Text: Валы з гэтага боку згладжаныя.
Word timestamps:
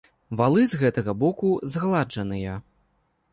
Валы 0.39 0.63
з 0.71 0.79
гэтага 0.83 1.15
боку 1.23 1.51
згладжаныя. 1.75 2.57